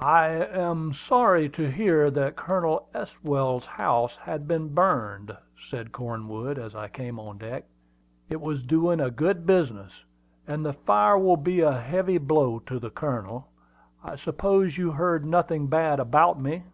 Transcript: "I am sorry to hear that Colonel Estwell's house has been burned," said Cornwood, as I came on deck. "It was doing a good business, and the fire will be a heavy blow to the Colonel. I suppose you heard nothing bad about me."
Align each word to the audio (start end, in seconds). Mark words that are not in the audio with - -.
"I 0.00 0.24
am 0.30 0.92
sorry 0.92 1.48
to 1.50 1.70
hear 1.70 2.10
that 2.10 2.34
Colonel 2.34 2.88
Estwell's 2.92 3.66
house 3.66 4.16
has 4.16 4.40
been 4.40 4.74
burned," 4.74 5.30
said 5.62 5.92
Cornwood, 5.92 6.58
as 6.58 6.74
I 6.74 6.88
came 6.88 7.20
on 7.20 7.38
deck. 7.38 7.66
"It 8.28 8.40
was 8.40 8.64
doing 8.64 8.98
a 8.98 9.12
good 9.12 9.46
business, 9.46 9.92
and 10.48 10.66
the 10.66 10.72
fire 10.72 11.16
will 11.16 11.36
be 11.36 11.60
a 11.60 11.78
heavy 11.78 12.18
blow 12.18 12.58
to 12.66 12.80
the 12.80 12.90
Colonel. 12.90 13.46
I 14.02 14.16
suppose 14.16 14.76
you 14.76 14.90
heard 14.90 15.24
nothing 15.24 15.68
bad 15.68 16.00
about 16.00 16.40
me." 16.40 16.64